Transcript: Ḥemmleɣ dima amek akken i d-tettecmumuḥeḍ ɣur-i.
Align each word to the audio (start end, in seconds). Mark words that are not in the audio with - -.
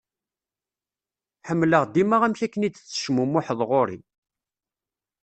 Ḥemmleɣ 1.47 1.83
dima 1.93 2.17
amek 2.25 2.41
akken 2.45 2.65
i 2.67 2.69
d-tettecmumuḥeḍ 2.69 3.59
ɣur-i. 3.69 3.99